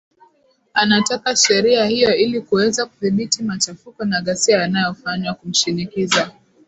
[0.73, 6.31] anataka sheria hiyo ili kuweza kudhibiti machafuko na ghasia yanayofanywa kumshinikiza